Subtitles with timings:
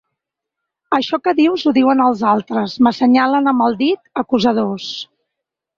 [0.97, 4.93] Això que dius ho diuen els altres, m’assenyalen amb el dit, acusadors.